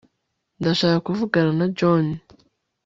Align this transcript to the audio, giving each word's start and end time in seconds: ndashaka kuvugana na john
ndashaka 0.59 0.97
kuvugana 1.07 1.51
na 1.59 1.67
john 1.77 2.05